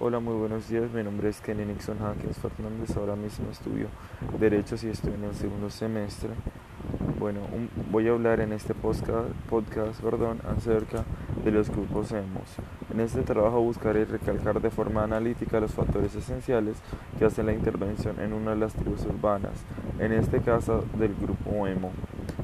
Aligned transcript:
Hola, 0.00 0.18
muy 0.18 0.34
buenos 0.34 0.68
días. 0.68 0.90
Mi 0.92 1.04
nombre 1.04 1.28
es 1.28 1.40
Kenny 1.40 1.64
Nixon 1.64 1.98
Hawkins 2.02 2.38
Fernández. 2.38 2.96
Ahora 2.96 3.14
mismo 3.14 3.48
estudio 3.52 3.86
Derechos 4.40 4.82
y 4.82 4.88
estoy 4.88 5.12
en 5.14 5.22
el 5.22 5.34
segundo 5.36 5.70
semestre. 5.70 6.30
Bueno, 7.20 7.40
voy 7.92 8.08
a 8.08 8.10
hablar 8.10 8.40
en 8.40 8.52
este 8.52 8.74
podcast, 8.74 9.28
podcast 9.48 10.00
perdón, 10.00 10.40
acerca 10.56 11.04
de 11.44 11.50
los 11.52 11.70
grupos 11.70 12.10
hemos. 12.10 12.56
En 12.92 12.98
este 12.98 13.22
trabajo 13.22 13.60
buscaré 13.60 14.04
recalcar 14.04 14.60
de 14.60 14.70
forma 14.70 15.04
analítica 15.04 15.60
los 15.60 15.72
factores 15.72 16.14
esenciales 16.16 16.76
que 17.16 17.24
hacen 17.24 17.46
la 17.46 17.52
intervención 17.52 18.18
en 18.18 18.32
una 18.32 18.50
de 18.50 18.56
las 18.56 18.74
tribus 18.74 19.06
urbanas, 19.06 19.64
en 20.00 20.12
este 20.12 20.40
caso 20.40 20.84
del 20.98 21.14
grupo 21.14 21.66
emo, 21.68 21.92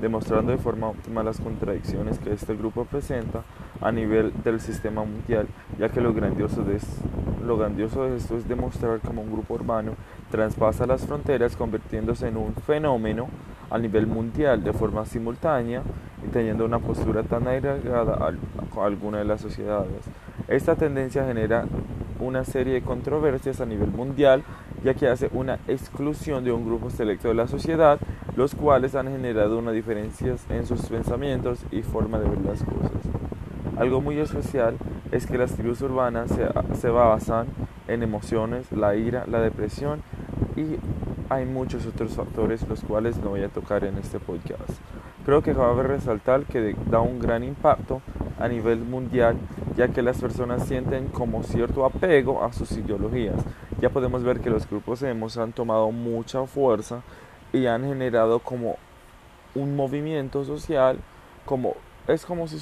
demostrando 0.00 0.50
de 0.50 0.58
forma 0.58 0.88
óptima 0.88 1.22
las 1.22 1.40
contradicciones 1.40 2.18
que 2.18 2.32
este 2.32 2.56
grupo 2.56 2.84
presenta 2.84 3.44
a 3.80 3.92
nivel 3.92 4.32
del 4.42 4.60
sistema 4.60 5.04
mundial, 5.04 5.46
ya 5.78 5.88
que 5.88 6.00
lo 6.00 6.12
grandioso 6.12 6.62
de 6.62 6.76
lo 7.46 7.56
grandioso 7.56 8.04
de 8.04 8.16
esto 8.16 8.36
es 8.36 8.46
demostrar 8.48 9.00
cómo 9.00 9.22
un 9.22 9.32
grupo 9.32 9.54
urbano 9.54 9.92
traspasa 10.30 10.86
las 10.86 11.06
fronteras 11.06 11.56
convirtiéndose 11.56 12.28
en 12.28 12.36
un 12.36 12.54
fenómeno 12.54 13.28
a 13.70 13.78
nivel 13.78 14.06
mundial 14.06 14.62
de 14.62 14.72
forma 14.72 15.04
simultánea 15.06 15.82
y 16.24 16.28
teniendo 16.28 16.64
una 16.64 16.78
postura 16.78 17.22
tan 17.22 17.48
agregada 17.48 18.14
a 18.14 18.84
alguna 18.84 19.18
de 19.18 19.24
las 19.24 19.40
sociedades. 19.40 20.02
Esta 20.48 20.76
tendencia 20.76 21.26
genera 21.26 21.64
una 22.20 22.44
serie 22.44 22.74
de 22.74 22.82
controversias 22.82 23.60
a 23.60 23.66
nivel 23.66 23.90
mundial, 23.90 24.42
ya 24.84 24.94
que 24.94 25.08
hace 25.08 25.30
una 25.32 25.58
exclusión 25.68 26.44
de 26.44 26.52
un 26.52 26.64
grupo 26.64 26.90
selecto 26.90 27.28
de 27.28 27.34
la 27.34 27.48
sociedad, 27.48 27.98
los 28.36 28.54
cuales 28.54 28.94
han 28.94 29.08
generado 29.08 29.58
una 29.58 29.72
diferencia 29.72 30.36
en 30.50 30.66
sus 30.66 30.82
pensamientos 30.86 31.60
y 31.70 31.82
forma 31.82 32.18
de 32.18 32.28
ver 32.28 32.40
las 32.40 32.62
cosas. 32.62 33.25
Algo 33.76 34.00
muy 34.00 34.18
especial 34.18 34.78
es 35.12 35.26
que 35.26 35.36
las 35.36 35.52
tribus 35.52 35.82
urbanas 35.82 36.30
se, 36.80 36.88
basan 36.88 37.48
en 37.88 38.02
emociones, 38.02 38.72
la 38.72 38.96
ira, 38.96 39.26
la 39.26 39.40
depresión 39.40 40.02
y 40.56 40.78
hay 41.28 41.44
muchos 41.44 41.86
otros 41.86 42.12
factores 42.12 42.66
los 42.68 42.80
cuales 42.80 43.18
no 43.18 43.30
voy 43.30 43.42
a 43.42 43.48
tocar 43.48 43.84
en 43.84 43.98
este 43.98 44.18
podcast. 44.18 44.70
Creo 45.26 45.42
que 45.42 45.52
cabe 45.52 45.82
resaltar 45.82 46.44
que 46.44 46.74
da 46.90 47.00
un 47.00 47.18
gran 47.18 47.44
impacto 47.44 48.00
a 48.38 48.48
nivel 48.48 48.78
mundial 48.78 49.36
ya 49.76 49.88
que 49.88 50.00
las 50.00 50.18
personas 50.20 50.66
sienten 50.66 51.08
como 51.08 51.42
cierto 51.42 51.84
apego 51.84 52.42
a 52.42 52.54
sus 52.54 52.72
ideologías. 52.72 53.36
Ya 53.78 53.90
podemos 53.90 54.22
ver 54.22 54.40
que 54.40 54.48
los 54.48 54.68
grupos 54.68 55.02
hemos 55.02 55.36
han 55.36 55.52
tomado 55.52 55.90
mucha 55.92 56.46
fuerza 56.46 57.02
y 57.52 57.66
han 57.66 57.84
generado 57.84 58.38
como 58.38 58.76
un 59.54 59.76
movimiento 59.76 60.44
social 60.44 60.98
como 61.44 61.74
es 62.08 62.24
como 62.24 62.46
si 62.48 62.56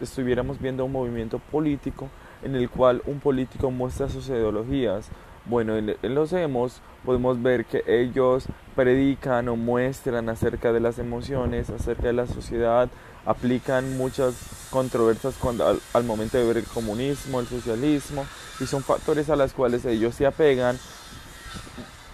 estuviéramos 0.00 0.60
viendo 0.60 0.84
un 0.84 0.92
movimiento 0.92 1.38
político 1.38 2.08
en 2.42 2.54
el 2.54 2.70
cual 2.70 3.02
un 3.06 3.20
político 3.20 3.70
muestra 3.70 4.08
sus 4.08 4.28
ideologías. 4.28 5.08
Bueno, 5.44 5.76
en, 5.76 5.96
los 6.02 6.32
hemos 6.32 6.80
podemos 7.04 7.42
ver 7.42 7.64
que 7.64 7.82
ellos 7.86 8.46
predican 8.76 9.48
o 9.48 9.56
muestran 9.56 10.28
acerca 10.28 10.72
de 10.72 10.80
las 10.80 10.98
emociones, 10.98 11.70
acerca 11.70 12.08
de 12.08 12.12
la 12.12 12.26
sociedad, 12.26 12.88
aplican 13.24 13.96
muchas 13.96 14.68
controversias 14.70 15.34
cuando, 15.40 15.66
al, 15.66 15.80
al, 15.94 16.04
momento 16.04 16.38
de 16.38 16.44
ver 16.44 16.58
el 16.58 16.64
comunismo, 16.64 17.40
el 17.40 17.46
socialismo, 17.46 18.26
y 18.60 18.66
son 18.66 18.82
factores 18.82 19.30
a 19.30 19.36
los 19.36 19.52
cuales 19.52 19.84
ellos 19.84 20.14
se 20.14 20.26
apegan, 20.26 20.78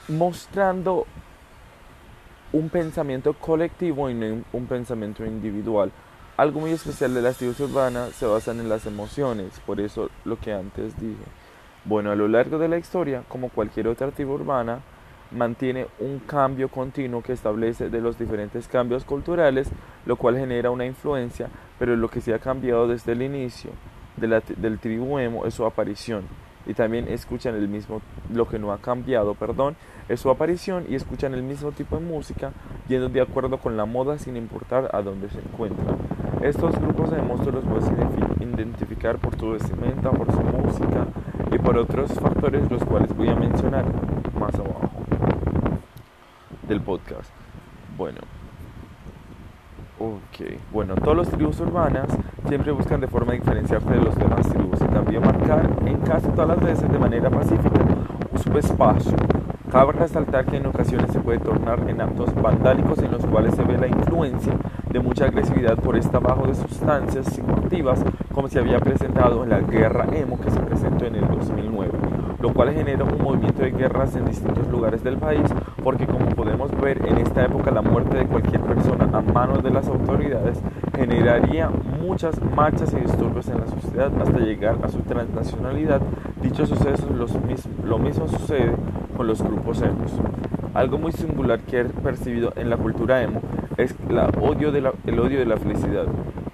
mostrando 0.08 1.06
un 2.52 2.68
pensamiento 2.68 3.32
colectivo 3.32 4.08
y 4.08 4.14
no 4.14 4.44
un 4.52 4.66
pensamiento 4.66 5.24
individual. 5.24 5.90
Algo 6.36 6.58
muy 6.58 6.72
especial 6.72 7.14
de 7.14 7.22
las 7.22 7.36
tribus 7.36 7.60
urbanas 7.60 8.10
se 8.10 8.26
basan 8.26 8.58
en 8.58 8.68
las 8.68 8.86
emociones, 8.86 9.60
por 9.64 9.80
eso 9.80 10.10
lo 10.24 10.36
que 10.36 10.52
antes 10.52 10.98
dije. 10.98 11.22
Bueno, 11.84 12.10
a 12.10 12.16
lo 12.16 12.26
largo 12.26 12.58
de 12.58 12.66
la 12.66 12.76
historia, 12.76 13.22
como 13.28 13.50
cualquier 13.50 13.86
otra 13.86 14.10
tribu 14.10 14.32
urbana, 14.32 14.80
mantiene 15.30 15.86
un 16.00 16.18
cambio 16.18 16.68
continuo 16.68 17.22
que 17.22 17.32
establece 17.32 17.88
de 17.88 18.00
los 18.00 18.18
diferentes 18.18 18.66
cambios 18.66 19.04
culturales, 19.04 19.68
lo 20.06 20.16
cual 20.16 20.36
genera 20.36 20.72
una 20.72 20.86
influencia, 20.86 21.50
pero 21.78 21.94
lo 21.94 22.08
que 22.08 22.20
se 22.20 22.34
ha 22.34 22.40
cambiado 22.40 22.88
desde 22.88 23.12
el 23.12 23.22
inicio 23.22 23.70
del 24.16 24.78
tribu 24.80 25.20
emo 25.20 25.46
es 25.46 25.54
su 25.54 25.64
aparición. 25.64 26.24
Y 26.66 26.74
también 26.74 27.06
escuchan 27.08 27.54
el 27.54 27.68
mismo, 27.68 28.02
lo 28.32 28.48
que 28.48 28.58
no 28.58 28.72
ha 28.72 28.78
cambiado, 28.78 29.34
perdón, 29.34 29.76
es 30.08 30.18
su 30.18 30.30
aparición 30.30 30.86
y 30.88 30.96
escuchan 30.96 31.34
el 31.34 31.42
mismo 31.44 31.70
tipo 31.70 31.96
de 31.96 32.02
música, 32.02 32.52
yendo 32.88 33.08
de 33.08 33.20
acuerdo 33.20 33.58
con 33.58 33.76
la 33.76 33.84
moda 33.84 34.18
sin 34.18 34.36
importar 34.36 34.90
a 34.92 35.00
dónde 35.02 35.28
se 35.28 35.38
encuentran. 35.38 36.13
Estos 36.44 36.78
grupos 36.78 37.10
de 37.10 37.22
monstruos 37.22 37.64
los 37.64 37.64
puedes 37.64 38.38
identificar 38.38 39.16
por 39.16 39.34
su 39.34 39.52
vestimenta, 39.52 40.10
por 40.10 40.30
su 40.30 40.42
música 40.42 41.06
y 41.50 41.56
por 41.56 41.78
otros 41.78 42.12
factores 42.20 42.70
los 42.70 42.84
cuales 42.84 43.16
voy 43.16 43.30
a 43.30 43.34
mencionar 43.34 43.86
más 44.38 44.54
abajo 44.54 44.90
del 46.68 46.82
podcast. 46.82 47.30
Bueno, 47.96 48.18
ok, 49.98 50.60
bueno, 50.70 50.96
todos 50.96 51.16
los 51.16 51.30
tribus 51.30 51.60
urbanas 51.60 52.08
siempre 52.46 52.72
buscan 52.72 53.00
de 53.00 53.08
forma 53.08 53.32
diferenciarse 53.32 53.88
de 53.88 54.02
los 54.02 54.14
demás 54.14 54.46
tribus. 54.46 54.82
Y 54.82 54.92
también 54.92 55.22
marcar 55.22 55.66
en 55.86 55.96
casi 56.00 56.28
todas 56.28 56.48
las 56.48 56.60
veces 56.60 56.92
de 56.92 56.98
manera 56.98 57.30
pacífica 57.30 57.80
su 58.36 58.58
espacio 58.58 59.16
Cabe 59.74 59.90
resaltar 59.90 60.46
que 60.46 60.58
en 60.58 60.66
ocasiones 60.66 61.10
se 61.10 61.18
puede 61.18 61.40
tornar 61.40 61.80
en 61.90 62.00
actos 62.00 62.32
vandálicos 62.40 62.96
en 63.00 63.10
los 63.10 63.26
cuales 63.26 63.56
se 63.56 63.64
ve 63.64 63.76
la 63.76 63.88
influencia 63.88 64.52
de 64.88 65.00
mucha 65.00 65.24
agresividad 65.24 65.76
por 65.78 65.96
esta 65.96 66.20
bajo 66.20 66.46
de 66.46 66.54
sustancias 66.54 67.26
psicoactivas 67.26 68.04
como 68.32 68.46
se 68.46 68.60
había 68.60 68.78
presentado 68.78 69.42
en 69.42 69.50
la 69.50 69.58
guerra 69.58 70.06
emo 70.12 70.40
que 70.40 70.52
se 70.52 70.60
presentó 70.60 71.06
en 71.06 71.16
el 71.16 71.26
2009, 71.26 71.90
lo 72.40 72.54
cual 72.54 72.72
genera 72.72 73.02
un 73.02 73.20
movimiento 73.20 73.62
de 73.62 73.72
guerras 73.72 74.14
en 74.14 74.26
distintos 74.26 74.68
lugares 74.68 75.02
del 75.02 75.16
país 75.16 75.42
porque 75.82 76.06
como 76.06 76.26
podemos 76.26 76.70
ver 76.80 77.04
en 77.08 77.18
esta 77.18 77.44
época 77.44 77.72
la 77.72 77.82
muerte 77.82 78.16
de 78.16 78.26
cualquier 78.26 78.60
persona 78.60 79.08
a 79.12 79.22
manos 79.22 79.60
de 79.64 79.70
las 79.70 79.88
autoridades 79.88 80.56
generaría 80.94 81.68
muchas 82.00 82.40
marchas 82.54 82.92
y 82.92 83.00
disturbios 83.00 83.48
en 83.48 83.58
la 83.58 83.66
sociedad 83.66 84.12
hasta 84.22 84.38
llegar 84.38 84.76
a 84.84 84.88
su 84.88 85.00
transnacionalidad. 85.00 86.00
Dichos 86.40 86.68
sucesos 86.68 87.10
lo 87.84 87.98
mismo 87.98 88.28
sucede 88.28 88.70
con 89.16 89.26
los 89.26 89.42
grupos 89.42 89.80
emos. 89.82 90.12
Algo 90.74 90.98
muy 90.98 91.12
singular 91.12 91.60
que 91.60 91.80
he 91.80 91.84
percibido 91.84 92.52
en 92.56 92.68
la 92.68 92.76
cultura 92.76 93.22
emo 93.22 93.40
es 93.76 93.94
la 94.08 94.26
odio 94.40 94.72
de 94.72 94.80
la, 94.80 94.92
el 95.06 95.18
odio 95.18 95.38
de 95.38 95.46
la 95.46 95.56
felicidad, 95.56 96.06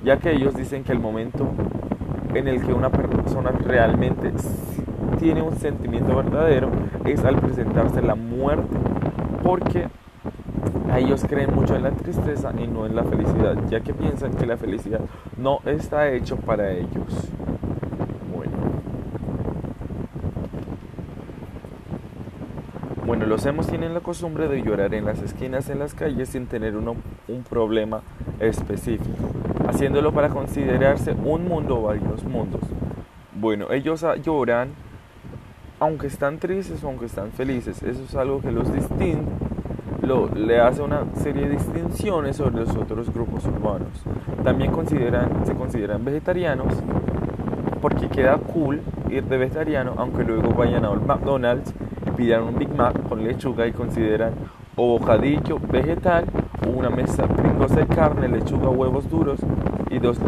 ya 0.04 0.19
que 0.19 0.32
ellos 0.32 0.54
dicen 0.54 0.84
que 0.84 0.93
el 0.93 1.00
momento 1.00 1.48
en 2.34 2.48
el 2.48 2.65
que 2.65 2.72
una 2.72 2.91
persona 2.91 3.50
realmente 3.50 4.32
tiene 5.19 5.43
un 5.43 5.56
sentimiento 5.56 6.16
verdadero 6.16 6.71
es 7.04 7.25
al 7.25 7.37
presentarse 7.37 8.03
la 8.03 8.15
muerte, 8.15 8.77
porque 9.42 9.88
ellos 10.97 11.25
creen 11.28 11.54
mucho 11.54 11.77
en 11.77 11.82
la 11.82 11.91
tristeza 11.91 12.53
y 12.59 12.66
no 12.66 12.87
en 12.87 12.97
la 12.97 13.04
felicidad, 13.04 13.56
ya 13.69 13.81
que 13.81 13.94
piensan 13.94 14.32
que 14.34 14.47
la 14.47 14.56
felicidad 14.56 15.00
no 15.37 15.60
está 15.65 16.10
hecho 16.10 16.37
para 16.37 16.72
ellos. 16.72 17.31
Los 23.26 23.47
hemos 23.47 23.66
tienen 23.69 23.94
la 23.94 24.00
costumbre 24.00 24.48
de 24.48 24.62
llorar 24.62 24.92
en 24.94 25.04
las 25.04 25.22
esquinas 25.22 25.69
en 25.70 25.78
las 25.78 25.94
calles 25.94 26.31
sin 26.31 26.47
tener 26.47 26.76
uno, 26.76 26.97
un 27.28 27.42
problema 27.42 28.00
específico, 28.41 29.31
haciéndolo 29.69 30.12
para 30.12 30.31
considerarse 30.31 31.12
un 31.12 31.47
mundo 31.47 31.78
o 31.78 31.82
varios 31.82 32.25
mundos. 32.25 32.60
Bueno, 33.34 33.70
ellos 33.70 34.04
lloran 34.25 34.70
aunque 35.78 36.09
están 36.09 36.38
tristes 36.38 36.82
o 36.82 36.88
aunque 36.88 37.06
están 37.06 37.30
felices. 37.30 37.82
Eso 37.82 38.03
es 38.03 38.14
algo 38.16 38.41
que 38.41 38.50
los 38.50 38.72
distingue, 38.72 39.22
lo, 40.03 40.28
le 40.34 40.60
hace 40.60 40.82
una 40.82 41.04
serie 41.14 41.47
de 41.47 41.56
distinciones 41.56 42.36
sobre 42.36 42.56
los 42.56 42.75
otros 42.75 43.12
grupos 43.12 43.44
urbanos. 43.44 43.88
También 44.42 44.72
se 45.44 45.54
consideran 45.54 46.04
vegetarianos 46.04 46.75
porque 47.80 48.09
queda 48.09 48.36
cool 48.38 48.80
ir 49.09 49.25
de 49.25 49.38
vegetariano 49.38 49.95
aunque 49.97 50.22
luego 50.24 50.50
vayan 50.50 50.84
a 50.84 50.91
McDonald's 50.91 51.72
pidan 52.21 52.43
un 52.43 52.59
Big 52.59 52.69
Mac 52.77 53.09
con 53.09 53.25
lechuga 53.25 53.67
y 53.67 53.72
consideran 53.72 54.34
o 54.77 54.99
bocadillo 54.99 55.59
vegetal 55.59 56.27
o 56.67 56.69
una 56.69 56.91
mesa 56.91 57.27
pringos 57.27 57.75
de 57.75 57.87
carne, 57.87 58.28
lechuga, 58.28 58.69
huevos 58.69 59.09
duros 59.09 59.41
y 59.91 59.99
dos 59.99 60.21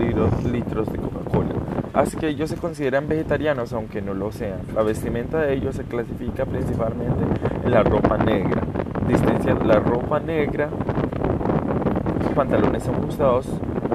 litros 0.43 0.91
de 0.91 0.99
Coca-Cola. 0.99 1.53
Así 1.93 2.17
que 2.17 2.29
ellos 2.29 2.49
se 2.49 2.57
consideran 2.57 3.09
vegetarianos 3.09 3.75
aunque 3.75 4.01
no 4.01 4.15
lo 4.15 4.33
sean. 4.33 4.61
La 4.75 4.83
vestimenta 4.83 5.43
de 5.43 5.53
ellos 5.53 5.77
se 5.77 5.85
clasifica 5.85 6.47
principalmente 6.47 7.25
en 7.63 7.71
la 7.71 7.83
ropa 7.83 8.17
negra. 8.17 8.63
Distancia 9.07 9.55
la 9.55 9.79
ropa 9.79 10.19
negra, 10.19 10.71
pantalones 12.35 12.89
ajustados, 12.89 13.47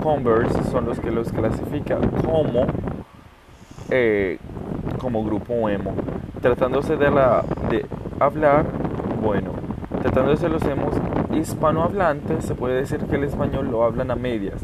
Converse 0.03 0.63
son 0.69 0.85
los 0.85 0.99
que 0.99 1.09
los 1.09 1.31
clasifican 1.31 2.11
como 2.23 2.67
eh, 3.89 4.37
como 4.97 5.23
grupo 5.23 5.69
emo. 5.69 5.93
Tratándose 6.41 6.97
de, 6.97 7.09
la, 7.09 7.43
de 7.69 7.85
hablar, 8.19 8.65
bueno, 9.21 9.51
tratándose 10.01 10.43
de 10.43 10.49
los 10.49 10.63
emos 10.65 10.95
hispanohablantes, 11.33 12.45
se 12.45 12.55
puede 12.55 12.75
decir 12.75 12.99
que 13.05 13.15
el 13.15 13.23
español 13.23 13.69
lo 13.71 13.83
hablan 13.83 14.11
a 14.11 14.15
medias. 14.15 14.61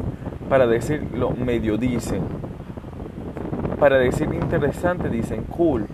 Para 0.48 0.66
decirlo 0.66 1.30
medio 1.30 1.78
dicen. 1.78 2.22
Para 3.78 3.98
decir 3.98 4.28
interesante 4.32 5.08
dicen 5.08 5.44
cool. 5.44 5.86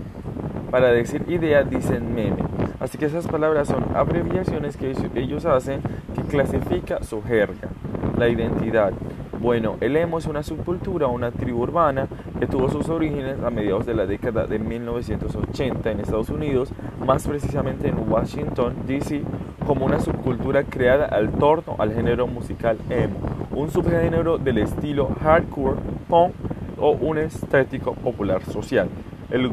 para 0.71 0.93
decir 0.93 1.25
idea 1.29 1.63
dicen 1.65 2.15
meme. 2.15 2.45
Así 2.79 2.97
que 2.97 3.07
esas 3.07 3.27
palabras 3.27 3.69
son 3.69 3.85
abreviaciones 3.95 4.77
que 4.77 4.95
ellos 5.15 5.45
hacen 5.45 5.81
que 6.15 6.23
clasifica 6.23 7.03
su 7.03 7.23
jerga, 7.23 7.69
la 8.17 8.29
identidad. 8.29 8.93
Bueno, 9.41 9.77
el 9.81 9.97
emo 9.97 10.19
es 10.19 10.27
una 10.27 10.43
subcultura, 10.43 11.07
una 11.07 11.31
tribu 11.31 11.63
urbana 11.63 12.07
que 12.41 12.47
tuvo 12.47 12.71
sus 12.71 12.89
orígenes 12.89 13.39
a 13.45 13.51
mediados 13.51 13.85
de 13.85 13.95
la 13.95 14.07
década 14.07 14.47
de 14.47 14.59
1980 14.59 15.91
en 15.91 16.01
Estados 16.01 16.31
Unidos, 16.31 16.73
más 17.05 17.29
precisamente 17.29 17.89
en 17.89 18.11
Washington, 18.11 18.75
D.C., 18.87 19.23
como 19.67 19.85
una 19.85 20.01
subcultura 20.01 20.65
creada 20.65 21.05
al 21.05 21.33
torno 21.33 21.77
al 21.79 21.93
género 21.93 22.27
musical 22.27 22.79
emo, 22.89 23.19
un 23.51 23.71
subgénero 23.71 24.39
del 24.39 24.57
estilo 24.57 25.11
hardcore, 25.23 25.77
punk 26.09 26.33
o 26.79 26.93
un 26.93 27.19
estético 27.19 27.93
popular 27.93 28.43
social. 28.47 28.89
El 29.29 29.51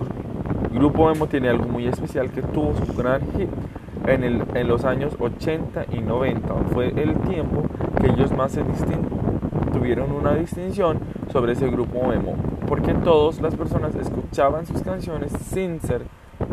grupo 0.74 1.12
emo 1.12 1.28
tiene 1.28 1.50
algo 1.50 1.66
muy 1.68 1.88
especial 1.88 2.32
que 2.32 2.42
tuvo 2.42 2.74
su 2.86 2.94
gran 2.94 3.20
hit 3.34 3.50
en, 4.08 4.68
los 4.68 4.86
años 4.86 5.14
80 5.20 5.88
y 5.92 6.00
90. 6.00 6.54
Fue 6.74 6.88
el 6.88 7.16
tiempo 7.28 7.64
que 8.00 8.08
ellos 8.08 8.32
más 8.32 8.54
se 8.54 8.62
tuvieron 9.68 10.12
una 10.12 10.34
distinción 10.34 11.00
sobre 11.32 11.54
ese 11.54 11.70
grupo 11.70 12.12
emo, 12.12 12.36
porque 12.68 12.94
todas 12.94 13.42
las 13.42 13.56
personas 13.56 13.96
escuchaban 13.96 14.66
sus 14.66 14.82
canciones 14.82 15.32
sin 15.32 15.80
ser, 15.82 16.02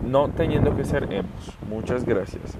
no 0.05 0.29
teniendo 0.29 0.77
que 0.77 0.85
ser 0.85 1.13
emos. 1.13 1.57
Muchas 1.69 2.05
gracias. 2.05 2.53